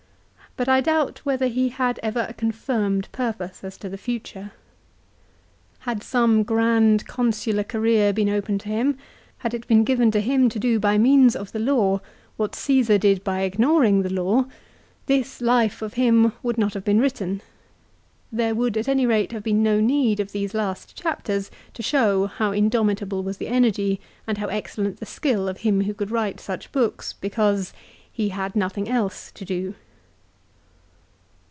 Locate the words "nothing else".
28.53-29.31